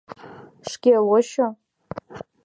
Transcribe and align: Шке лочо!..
Шке 0.71 0.93
лочо!.. 1.07 1.47